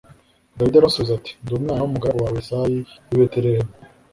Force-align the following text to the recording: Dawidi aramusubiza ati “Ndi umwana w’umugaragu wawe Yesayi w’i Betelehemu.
Dawidi 0.57 0.75
aramusubiza 0.77 1.13
ati 1.15 1.31
“Ndi 1.41 1.51
umwana 1.57 1.81
w’umugaragu 1.81 2.21
wawe 2.23 2.37
Yesayi 2.39 2.79
w’i 3.09 3.17
Betelehemu. 3.19 3.73